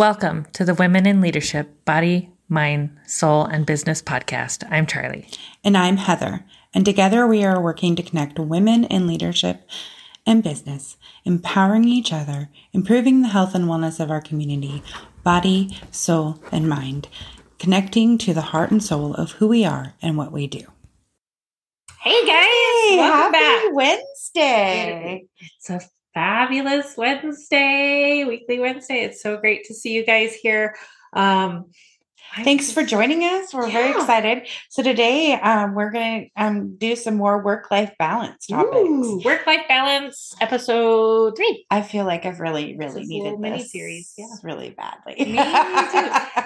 [0.00, 4.66] Welcome to the Women in Leadership Body, Mind, Soul, and Business podcast.
[4.70, 5.28] I'm Charlie.
[5.62, 6.46] And I'm Heather.
[6.72, 9.68] And together we are working to connect women in leadership
[10.26, 14.82] and business, empowering each other, improving the health and wellness of our community,
[15.22, 17.08] body, soul, and mind,
[17.58, 20.62] connecting to the heart and soul of who we are and what we do.
[22.00, 23.74] Hey guys, Hey, welcome happy back.
[23.74, 25.26] Wednesday.
[25.58, 25.82] It's a
[26.14, 29.02] fabulous Wednesday, weekly Wednesday.
[29.04, 30.76] It's so great to see you guys here.
[31.12, 31.66] Um,
[32.44, 33.52] Thanks for joining us.
[33.52, 34.46] We're very excited.
[34.68, 38.76] So today um, we're going to um, do some more work-life balance topics.
[38.76, 41.66] Ooh, work-life balance, episode three.
[41.70, 44.26] I feel like I've really, really needed this mini-series, yeah.
[44.44, 45.16] really badly.
[45.16, 46.42] Me too.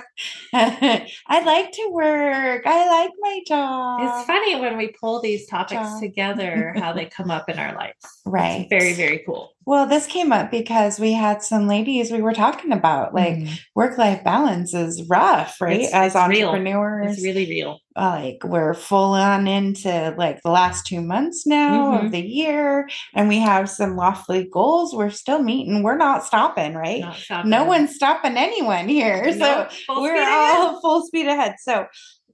[0.54, 2.62] I like to work.
[2.66, 4.00] I like my job.
[4.02, 6.00] It's funny when we pull these topics Job.
[6.00, 7.94] together, how they come up in our lives.
[8.24, 8.62] Right.
[8.62, 9.53] It's very, very cool.
[9.66, 13.58] Well, this came up because we had some ladies we were talking about like Mhm.
[13.74, 15.80] work life balance is rough, right?
[15.80, 16.48] It's- As it's real.
[16.50, 17.78] entrepreneurs, it's really real.
[17.96, 22.06] like we're full on into like the last two months now Mhm.
[22.06, 24.94] of the year, and we have some lofty goals.
[24.94, 25.82] We're still meeting.
[25.84, 27.02] We're not stopping, right?
[27.02, 27.50] Not stopping.
[27.50, 29.24] No one's stopping anyone here.
[29.32, 30.58] So No, full we're speed ahead.
[30.58, 31.54] all full speed ahead.
[31.60, 31.86] So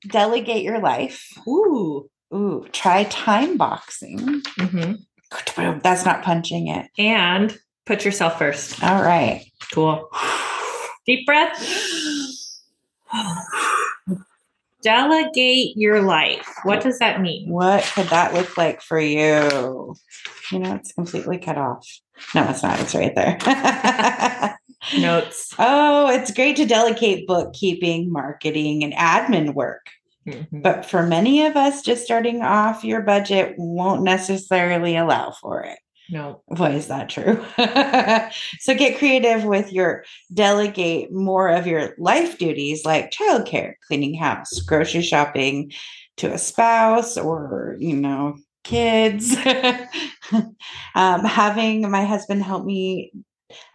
[0.09, 1.27] delegate your life.
[1.47, 2.09] Ooh.
[2.33, 4.19] Ooh, try time boxing.
[4.59, 4.97] Mhm.
[5.57, 6.91] That's not punching it.
[6.99, 8.83] And put yourself first.
[8.83, 9.45] All right.
[9.73, 10.09] Cool.
[11.07, 11.59] Deep breath.
[14.83, 16.49] Delegate your life.
[16.63, 17.51] What does that mean?
[17.51, 19.95] What could that look like for you?
[20.51, 21.87] You know, it's completely cut off.
[22.35, 22.81] No, it's not.
[22.81, 23.39] It's right there.
[24.99, 25.55] Notes.
[25.59, 29.87] oh, it's great to delegate bookkeeping, marketing, and admin work.
[30.31, 30.63] Mhm.
[30.63, 35.79] But for many of us, just starting off, your budget won't necessarily allow for it.
[36.09, 36.43] No.
[36.47, 37.45] Why is that true?
[38.61, 44.59] so get creative with your delegate more of your life duties like childcare, cleaning house,
[44.61, 45.71] grocery shopping
[46.17, 49.37] to a spouse or, you know, kids.
[50.95, 53.13] um, having my husband help me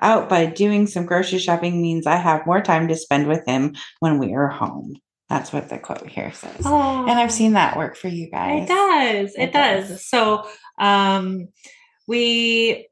[0.02, 3.76] out by doing some grocery shopping means I have more time to spend with him
[4.00, 4.96] when we are home.
[5.30, 6.62] That's what the quote here says.
[6.66, 8.64] Oh, And I've seen that work for you guys.
[8.64, 9.34] It does.
[9.36, 9.90] It, It does.
[9.90, 10.08] does.
[10.08, 10.48] So
[10.80, 11.48] um
[12.08, 12.88] we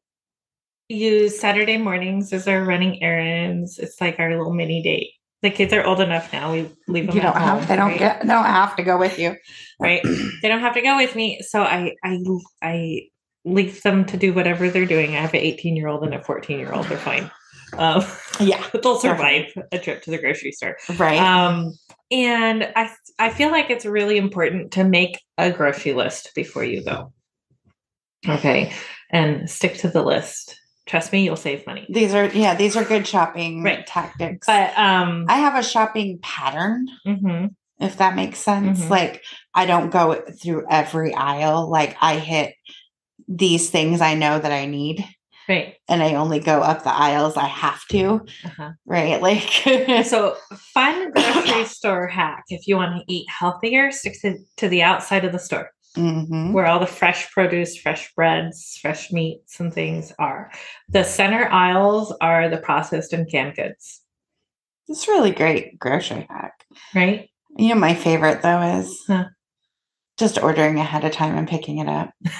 [0.90, 3.80] use Saturday mornings as our running errands.
[3.80, 5.12] It's like our little mini date.
[5.42, 6.54] The kids are old enough now.
[6.54, 8.00] We leave them You don't home, have they don't right?
[8.00, 9.36] get they don't have to go with you.
[9.80, 10.02] right.
[10.42, 11.42] They don't have to go with me.
[11.42, 12.20] So I I
[12.62, 13.02] I
[13.46, 15.16] leave them to do whatever they're doing.
[15.16, 16.86] I have an 18 year old and a 14 year old.
[16.88, 17.30] They're fine.
[17.78, 18.04] Um,
[18.40, 18.64] Yeah.
[18.82, 20.78] they'll survive a trip to the grocery store.
[20.98, 21.20] Right.
[21.20, 21.74] Um,
[22.14, 26.84] and I I feel like it's really important to make a grocery list before you
[26.86, 27.12] go.
[28.28, 28.72] Okay,
[29.10, 30.58] and stick to the list.
[30.86, 31.86] Trust me, you'll save money.
[31.90, 33.86] these are yeah, these are good shopping Right.
[33.88, 34.46] tactics.
[34.48, 38.82] But um, I have a shopping pattern, mhm, if that makes sense.
[38.82, 38.90] Mhm.
[38.90, 39.24] Like
[39.54, 41.70] I don't go through every aisle.
[41.70, 42.54] Like I hit
[43.28, 45.06] these things I know that I need
[45.50, 45.76] right.
[45.90, 48.26] and I only go up the aisles I have to.
[48.46, 48.72] Uh-huh.
[48.86, 49.22] Right.
[49.22, 49.50] Like
[50.06, 50.36] So,
[50.74, 55.26] fun grocery store hack if you want to eat healthier, stick to, to the outside
[55.26, 56.54] of the store Mhm.
[56.54, 60.52] where all the fresh produce, fresh breads, fresh meats, and things are.
[60.90, 64.02] The center aisles are the processed and canned goods,
[64.88, 66.66] It's really great grocery hack.
[66.96, 67.30] right?
[67.58, 69.26] You know, my favorite though is Huh.
[70.18, 72.10] just ordering ahead of time and picking it up.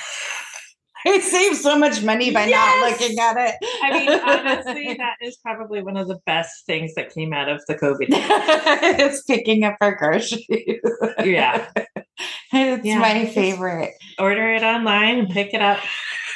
[1.06, 2.82] I save so much money by Yes!
[2.82, 3.56] not looking at it.
[3.84, 7.62] I mean, honestly, that is probably one of the best things that came out of
[7.68, 8.08] the COVID.
[8.10, 10.46] it's picking up our groceries.
[11.24, 11.68] yeah.
[12.54, 13.00] it's Yeah.
[13.00, 13.94] my favorite.
[14.20, 15.80] Order it online and pick it up.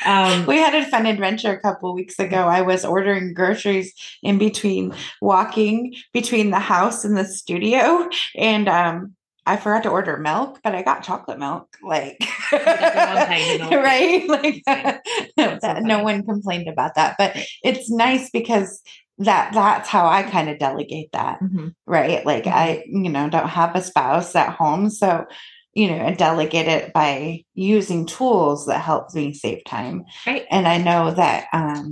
[0.06, 2.38] Um, We had a fun adventure a couple weeks ago.
[2.48, 9.16] I was ordering groceries in between walking between the house and the studio, and um,
[9.48, 11.68] I forgot to order milk, but I got chocolate milk.
[11.82, 12.20] Like,
[12.52, 13.84] got the wrong kind of milk.
[13.84, 14.28] right?
[14.28, 14.64] Like
[15.62, 18.82] that, no one complained about that, but it's nice because
[19.20, 21.74] that that's how I kind of delegate that mhm.
[21.88, 22.24] right?
[22.24, 22.52] Like Mhm.
[22.54, 25.26] I, you know, don't have a spouse at home, so
[25.74, 30.06] you know, I delegate it by using tools that help me save time.
[30.26, 30.46] Right.
[30.50, 31.92] And I know that um,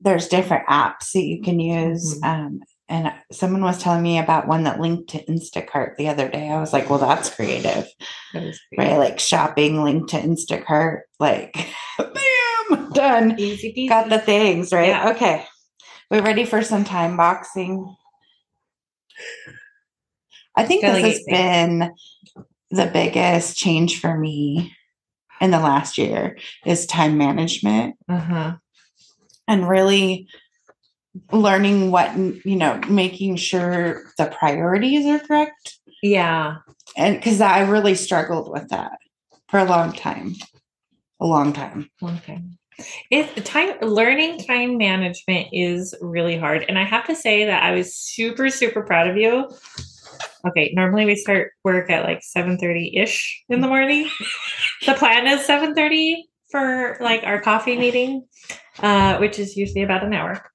[0.00, 2.18] there's different apps that you can use.
[2.20, 2.26] Mhm.
[2.26, 2.60] Um,
[2.92, 6.50] and someone was telling me about one that linked to Instacart the other day.
[6.50, 7.86] I was like, well, that's creative,
[8.34, 8.98] That right?
[8.98, 11.54] Like shopping linked to Instacart, like,
[11.98, 13.88] bam, done Easy peasy.
[13.88, 15.10] got the things right Yeah.
[15.10, 15.44] okay
[16.10, 17.94] we're ready for some time boxing
[20.56, 21.90] i think this has been
[22.70, 24.74] the biggest change for me
[25.40, 28.56] in the last year is time management uh-huh.
[29.48, 30.28] and really
[31.30, 35.78] learning what you know, making sure the priorities are correct.
[36.02, 36.56] Yeah.
[36.96, 38.98] And because I really struggled with that
[39.48, 40.34] for a long time.
[41.20, 41.90] A long time.
[42.02, 42.42] Okay.
[43.10, 46.64] If time learning time management is really hard.
[46.68, 49.48] And I have to say that I was super, super proud of you.
[50.48, 54.08] Okay, normally we start work at like 7:30-ish in the morning.
[54.86, 58.26] the plan is 7:30 for like our coffee meeting,
[58.80, 60.51] uh, which is usually about an hour.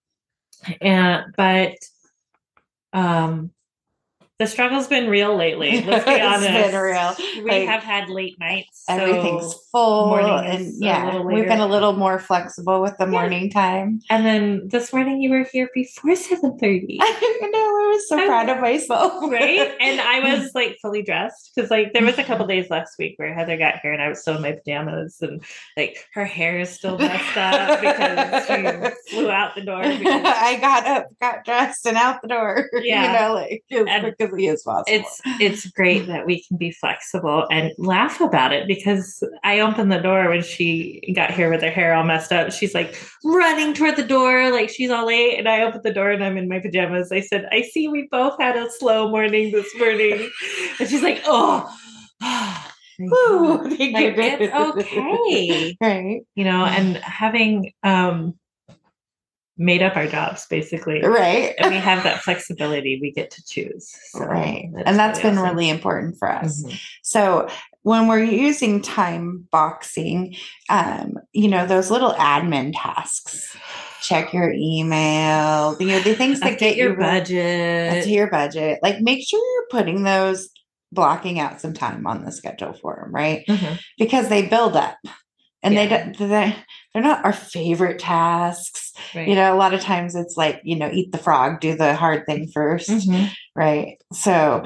[0.81, 1.77] And but
[2.93, 3.51] um
[4.39, 5.81] the struggle's been real lately.
[5.85, 6.47] Let's be honest.
[6.49, 7.43] it's been real.
[7.43, 8.83] We Like, have had late nights.
[8.87, 13.11] so Everything's full, morning and yeah, we've been a little more flexible with the Yeah.
[13.11, 13.99] morning time.
[14.09, 16.97] And then this morning you were here before 7:30.
[17.01, 19.75] I know I was so I proud of myself, right?
[19.79, 23.15] And I was like fully dressed because like there was a couple days last week
[23.17, 25.43] where Heather got here and I was still in my pajamas and
[25.75, 29.81] like her hair is still messed up because she flew out the door.
[29.83, 32.69] I got up, got dressed, and out the door.
[32.73, 33.07] Yeah.
[33.13, 34.85] you know, like And quickly as possible.
[34.87, 39.91] it's it's great that we can be flexible and laugh about it because I opened
[39.91, 42.51] the door when she got here with her hair all messed up.
[42.51, 46.11] She's like running toward the door like she's all late, and I opened the door
[46.11, 47.11] and I'm in my pajamas.
[47.11, 50.29] I said, "I see we both had a slow morning this morning,"
[50.79, 51.69] and she's like, "Oh."
[52.97, 54.55] thank Like, it's
[54.89, 58.33] okay, right, you know, and having um
[59.57, 63.91] made up our jobs basically, right, and we have that flexibility, we get to choose.
[64.11, 65.49] So right, and that's been awesome.
[65.55, 66.63] really important for us.
[66.63, 66.79] Mhm.
[67.03, 67.47] So
[67.83, 70.35] when we're using time boxing,
[70.69, 73.55] um, you know, those little admin tasks,
[74.01, 78.03] check your email, you know, the things that get your you budget.
[78.03, 78.79] to your budget.
[78.83, 80.49] Like make sure you're putting those
[80.91, 83.45] blocking out some time on the schedule for them, right?
[83.47, 83.79] Mhm.
[83.97, 84.97] Because they build up.
[85.67, 86.55] And they don't they,
[86.93, 88.91] they're not our favorite tasks.
[89.15, 89.27] Right.
[89.27, 91.95] You know, a lot of times it's like, you know, eat the frog, do the
[91.95, 93.31] hard thing 1st Mhm.
[93.55, 93.97] right?
[94.13, 94.63] So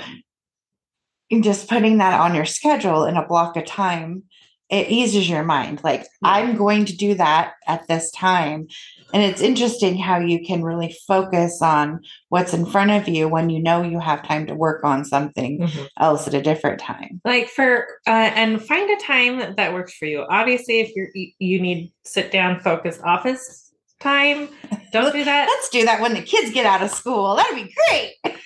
[1.41, 4.23] just putting that on your schedule in a block of time,
[4.71, 5.81] it eases your mind.
[5.83, 8.67] Like, I'm going to do that at this time.
[9.13, 13.49] And it's interesting how you can really focus on what's in front of you when
[13.49, 15.87] you know you have time to work on something Mhm.
[15.99, 17.19] else at a different time.
[17.25, 20.25] Like for uh, and find a time that works for you.
[20.29, 24.47] Obviously, if you're you, you need sit down focused office time,
[24.93, 25.47] don't do that.
[25.53, 27.35] Let's do that when the kids get out of school.
[27.35, 28.13] That'd be great.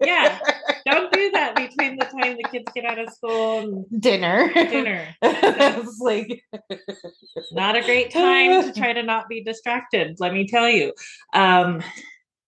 [0.00, 0.38] yeah,
[0.86, 4.50] don't do that between the time the kids get out of school Dinner.
[4.54, 5.14] and dinner.
[5.22, 6.42] it's like
[7.52, 10.16] Not a great time to try to not be distracted.
[10.20, 10.92] Let me tell you.
[11.32, 11.82] Um,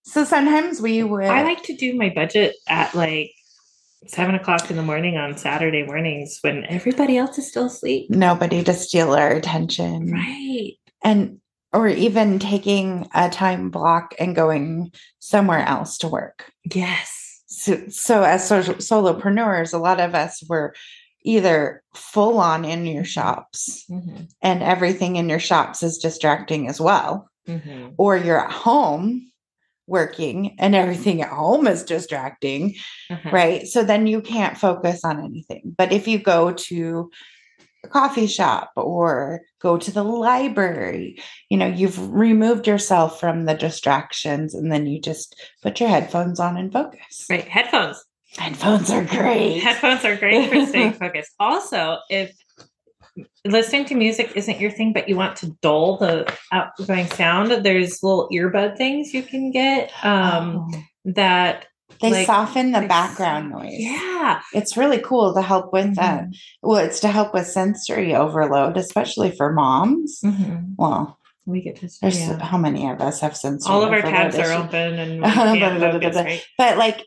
[0.03, 3.31] so sometimes we would I like to do my budget at like
[4.05, 8.09] seven o'clock in the morning on Saturday mornings when everybody else is still asleep.
[8.09, 10.11] nobody to steal our attention.
[10.11, 10.73] Right.
[11.03, 11.39] and
[11.73, 16.49] or even taking a time block and going somewhere else to work.
[16.73, 17.26] Yes.
[17.47, 20.75] So, so as social, solopreneurs, a lot of us were
[21.23, 24.23] either full on in your shops Mm-hmm.
[24.41, 27.93] and everything in your shops is distracting as well, Mm-hmm.
[27.97, 29.31] or you're at home
[29.87, 32.75] working and everything at home is distracting,
[33.09, 33.29] Uh-huh.
[33.31, 33.67] right?
[33.67, 35.73] So then you can't focus on anything.
[35.77, 37.09] But if you go to
[37.83, 41.17] a coffee shop or go to the library,
[41.49, 46.39] you know, you've removed yourself from the distractions and then you just put your headphones
[46.39, 47.25] on and focus.
[47.29, 47.47] Right.
[47.47, 48.03] Headphones.
[48.37, 49.59] Headphones are great.
[49.63, 51.31] Headphones are great for staying focused.
[51.39, 52.35] Also, if
[53.45, 58.03] listening to music isn't your thing, but you want to dull the outgoing sound, there's
[58.03, 60.81] little earbud things you can get um, Oh.
[61.05, 61.65] that,
[62.01, 63.75] they like, soften the they background noise.
[63.77, 64.41] yeah.
[64.53, 66.25] It's really cool to help with that.
[66.25, 66.35] Mhm.
[66.61, 70.19] Well, it's to help with sensory overload, especially for moms.
[70.23, 70.75] Mhm.
[70.77, 72.39] Well, We get to there's yeah.
[72.43, 75.23] how many of us have sensory all of our tabs are open and
[75.81, 76.43] focus, right?
[76.57, 77.03] But like,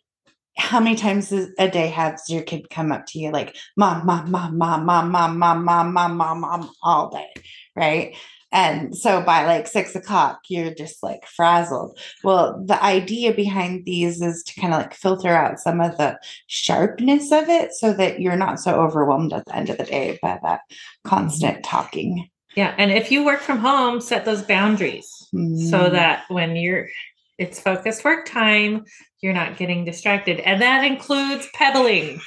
[0.56, 4.30] how many times a day has your kid come up to you like, mom, mom,
[4.30, 7.28] mom, mom, mom, mom, mom, mom, mom, mom, mom, all day,
[7.76, 8.16] right?
[8.52, 11.99] And so by like six o'clock, you're just like frazzled.
[12.25, 16.19] Well, the idea behind these is to kind of like filter out some of the
[16.49, 20.19] sharpness of it so that you're not so overwhelmed at the end of the day
[20.21, 20.61] by that
[21.04, 22.28] constant talking.
[22.57, 22.75] Yeah.
[22.76, 25.07] And if you work from home, set those boundaries.
[25.30, 25.92] so Mm.
[25.92, 26.88] that when you're
[27.38, 28.85] it's focused work time
[29.23, 32.21] you're not getting distracted and that includes pebbling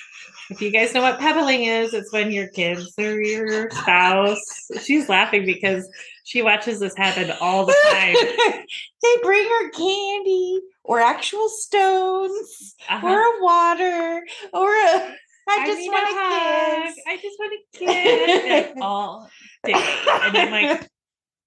[0.50, 4.40] if you guys know what pebbling is it's when your kids or your spouse
[4.84, 5.88] she's laughing because
[6.24, 8.16] she watches this happen all the time
[9.02, 13.08] they bring her candy or actual stones Uh-huh.
[13.08, 15.16] or a water or a
[15.46, 16.86] I just want a to hug.
[16.86, 17.04] kiss.
[17.06, 19.30] I just want to kiss all
[19.66, 19.74] day.
[19.74, 20.90] And I'm like,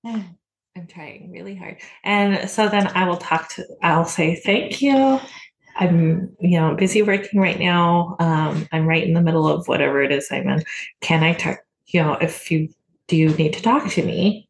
[0.76, 1.78] I'm trying really hard.
[2.04, 5.18] And so then I will talk to, I'll say, thank you.
[5.78, 8.16] I'm, you know, busy working right now.
[8.20, 10.62] Um, I'm right in the middle of whatever it is I'm in.
[11.00, 12.68] Can I talk, you know, if you,
[13.08, 14.45] do you need to talk to me?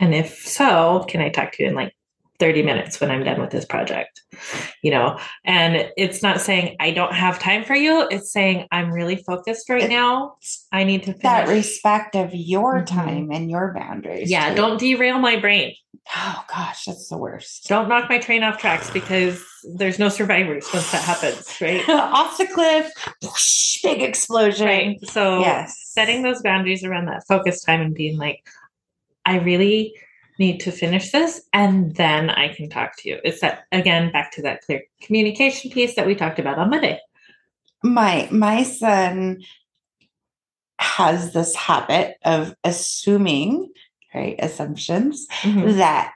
[0.00, 1.94] And if so, can I talk to you in like
[2.38, 4.22] 30 minutes when I'm done with this project,
[4.82, 8.08] you know, and it's not saying I don't have time for you.
[8.10, 10.36] It's saying I'm really focused right It- now.
[10.72, 11.22] I need to finish.
[11.22, 12.86] That respect of your Mhm.
[12.86, 14.30] time and your boundaries.
[14.30, 14.54] yeah, too.
[14.56, 15.74] don't derail my brain.
[16.16, 17.68] Oh gosh, that's the worst.
[17.68, 19.44] Don't knock my train off tracks because
[19.76, 21.86] there's no survivors once that happens, right?
[21.90, 22.90] Off the cliff,
[23.22, 24.66] whoosh, big explosion.
[24.66, 24.98] right.
[25.10, 25.78] So Yes.
[25.92, 28.42] setting those boundaries around that focus time and being like,
[29.26, 29.94] I really
[30.38, 33.18] need to finish this and then I can talk to you.
[33.24, 36.98] It's that again back to that clear communication piece that we talked about on Monday.
[37.82, 39.38] my my son
[40.78, 43.70] has this habit of assuming
[44.14, 45.76] right assumptions Mhm.
[45.76, 46.12] that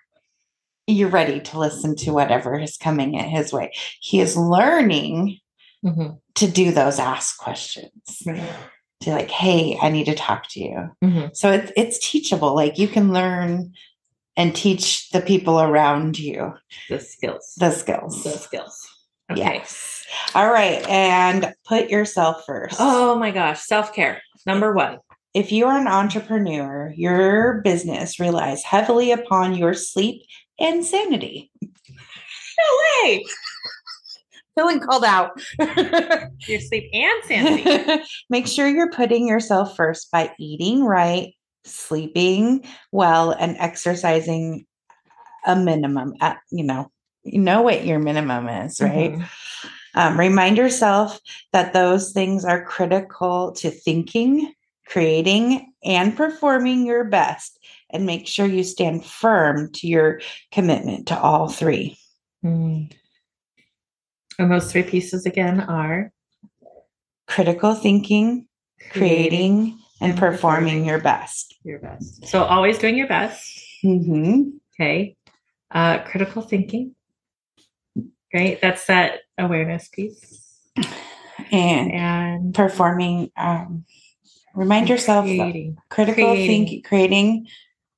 [0.87, 5.39] you're ready to listen to whatever is coming in his way he is learning
[5.85, 6.19] Mhm.
[6.35, 8.43] to do those ask questions Right.
[9.01, 11.37] To like hey i need to talk to you Mhm.
[11.37, 13.73] so it's it's teachable like you can learn
[14.37, 16.55] and teach the people around you
[16.89, 17.55] The skills.
[17.59, 18.89] the skills The skills.
[19.31, 19.41] Okay.
[19.43, 23.61] yes all right and put yourself first Oh my gosh.
[23.63, 24.21] Self care.
[24.47, 24.99] Number one.
[25.33, 30.23] If you are an entrepreneur, your business relies heavily upon your sleep
[30.61, 31.51] and sanity.
[31.63, 32.69] No
[33.05, 33.25] way.
[34.55, 35.41] Feeling called out.
[35.59, 38.05] Your sleep and sanity.
[38.31, 41.35] Make sure you're putting yourself first by eating right,
[41.65, 44.67] sleeping well, and exercising
[45.47, 46.15] a minimum.
[46.21, 46.91] At, you know,
[47.25, 49.13] you know what your minimum is, right?
[49.13, 49.29] Mhm.
[49.97, 51.21] Um, remind yourself
[51.53, 54.53] that those things are critical to thinking,
[54.87, 57.59] creating, and performing your best.
[57.91, 60.21] And make sure you stand firm to your
[60.51, 61.97] commitment to all three.
[62.45, 62.93] Mm.
[64.39, 66.13] And those three pieces again are
[67.27, 68.47] Critical thinking,
[68.91, 70.85] creating, and and performing performing.
[70.85, 71.55] your best.
[71.65, 72.27] your best.
[72.27, 73.61] So always doing your best.
[73.83, 75.17] hmm Okay.
[75.71, 76.95] Uh, critical thinking.
[78.33, 78.61] Right.
[78.61, 80.43] That's that awareness piece.
[81.51, 83.85] And And performing, um,
[84.55, 85.79] remind yourself creating.
[85.89, 86.47] critical creating.
[86.67, 87.47] thinking, creating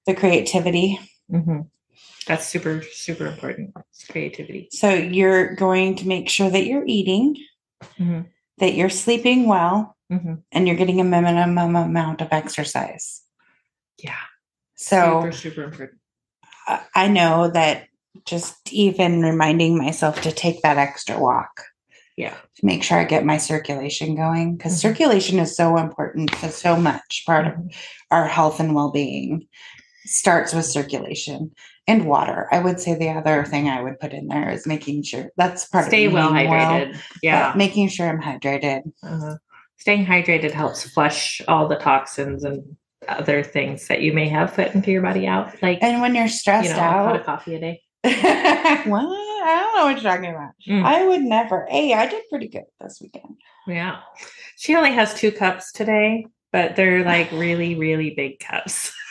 [0.07, 0.99] the creativity.
[1.33, 1.69] Mhm.
[2.27, 3.73] That's super, super important.
[3.91, 4.69] It's creativity.
[4.73, 7.37] So you're going to make sure that you're eating,
[7.99, 8.27] Mhm.
[8.59, 10.43] that you're sleeping well, Mhm.
[10.53, 13.23] and you're getting a minimum amount of exercise.
[13.99, 14.15] Yeah.
[14.75, 16.01] So super, super important.
[16.95, 17.87] I- know that
[18.25, 21.63] just even reminding myself to take that extra walk
[22.17, 22.35] Yeah.
[22.57, 24.81] to make sure I get my circulation going because Mhm.
[24.81, 27.75] circulation is so important to so much part of Mhm.
[28.11, 29.47] our health and well-being
[30.07, 31.53] starts with circulation
[31.87, 32.49] and water.
[32.51, 35.67] I would say the other thing I would put in there is making sure that's
[35.67, 36.93] part of Stay of well hydrated.
[36.93, 37.53] but yeah.
[37.57, 38.83] making sure I'm hydrated.
[39.03, 39.37] Uh-huh.
[39.79, 42.77] Staying hydrated helps flush all the toxins and
[43.09, 46.29] other things that you may have put into your body out, like And when you're
[46.29, 47.83] stressed you know, a pot of coffee a day.
[48.05, 48.13] what?
[49.47, 50.51] I don't know what you're talking about.
[50.69, 50.85] Mm.
[50.85, 51.67] I would never.
[51.69, 53.37] Hey, I did pretty good this weekend.
[53.67, 54.01] Yeah.
[54.57, 58.93] She only has two cups today, but they're like really, really big cups.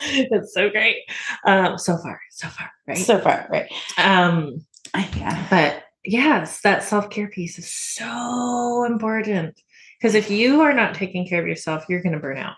[0.30, 0.96] it's so great.
[1.44, 2.98] Um, so far, so far, right?
[2.98, 3.70] So far, right?
[3.98, 4.64] um,
[5.16, 5.46] Yeah.
[5.50, 9.60] but yes, that self-care piece is so important.
[9.98, 12.54] Because if you are not taking care of yourself, you're gonna burn out.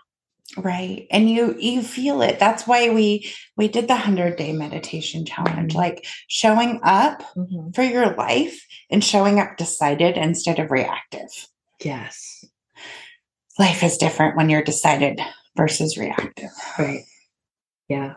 [0.57, 1.07] Right.
[1.11, 2.37] And you you feel it.
[2.39, 5.73] That's why we we did the 100 day meditation challenge.
[5.73, 5.77] Mhm.
[5.77, 7.23] Like showing up
[7.73, 11.29] for your life and showing up decided instead of reactive.
[11.83, 12.45] Yes.
[13.59, 15.19] Life is different when you're decided
[15.55, 16.49] versus reactive.
[16.77, 17.03] Right.
[17.89, 18.15] Yeah.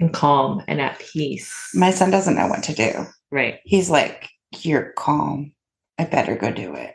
[0.00, 1.70] And calm and at peace.
[1.74, 3.04] My son doesn't know what to do.
[3.30, 3.58] right.
[3.64, 4.28] He's like,
[4.60, 5.52] "You're calm.
[5.98, 6.94] I better go do it."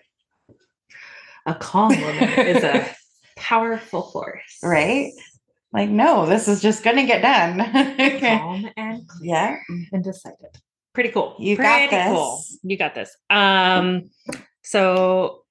[1.46, 2.90] A calm woman is a
[3.36, 4.58] powerful force.
[4.63, 5.12] Right?
[5.74, 7.60] Like, "No, this is just going to get done."
[8.00, 8.38] okay.
[8.38, 9.30] Calm and clear
[9.70, 9.75] Yeah.
[9.92, 10.58] and decided.
[10.94, 11.36] Pretty cool.
[11.40, 12.38] You got Pretty cool.
[12.38, 12.60] this.
[12.63, 13.16] You got this.
[13.30, 14.12] Um,
[14.63, 15.44] so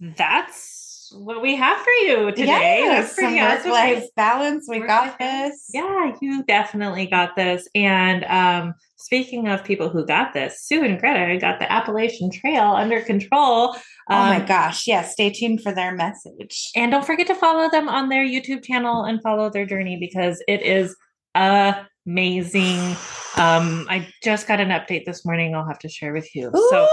[0.00, 2.80] that's what we have for you today.
[2.84, 4.66] Yes, That's work-life balance.
[4.68, 5.70] We got this.
[5.72, 7.68] Yeah, you definitely got this.
[7.74, 12.72] And um, speaking of people who got this, Sue and Greta got the Appalachian Trail
[12.72, 13.74] under control.
[13.74, 14.86] Oh my Um, gosh.
[14.86, 15.02] Yeah.
[15.02, 16.70] Stay tuned for their message.
[16.74, 20.42] And don't forget to follow them on their YouTube channel and follow their journey because
[20.48, 20.96] it is
[21.34, 22.96] amazing.
[23.36, 25.54] Um, I just got an update this morning.
[25.54, 26.50] I'll have to share with you.
[26.70, 26.88] So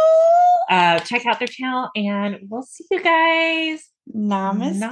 [0.70, 3.90] uh, check out their channel and we'll see you guys.
[4.14, 4.92] Namaste.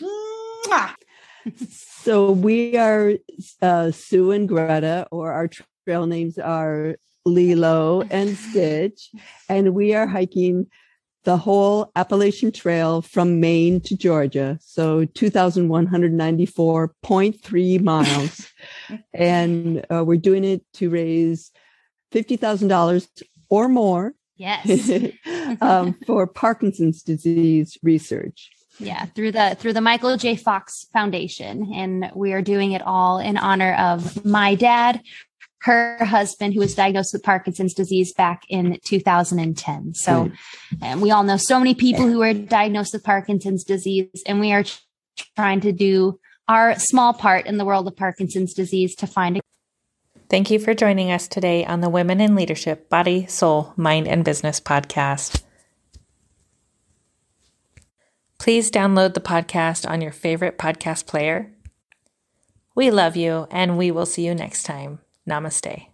[0.00, 0.94] Namaste.
[1.60, 3.14] So we are
[3.62, 5.48] uh, Sue and Greta, or our
[5.84, 9.10] trail names are Lilo and Stitch,
[9.48, 10.66] and we are hiking
[11.24, 14.58] the whole Appalachian Trail from Maine to Georgia.
[14.62, 18.48] So 2,194.3 miles.
[19.12, 21.50] and uh, we're doing it to raise
[22.12, 24.14] $50,000 or more.
[24.38, 24.90] Yes.
[25.60, 28.50] um, for Parkinson's disease research.
[28.80, 30.36] Yeah, through the through the Michael J.
[30.36, 35.02] Fox Foundation, and we are doing it all in honor of my dad,
[35.62, 39.94] her husband, who was diagnosed with Parkinson's disease back in 2010.
[39.94, 40.30] So,
[40.80, 44.52] and we all know so many people who are diagnosed with Parkinson's disease, and we
[44.52, 44.62] are
[45.34, 49.40] trying to do our small part in the world of Parkinson's disease to find a
[50.30, 54.24] Thank you for joining us today on the Women in Leadership Body, Soul, Mind, and
[54.24, 55.42] Business podcast.
[58.38, 61.50] Please download the podcast on your favorite podcast player.
[62.74, 65.00] We love you, and we will see you next time.
[65.28, 65.86] Namaste.